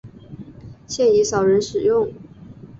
[0.87, 2.11] 现已少人使用。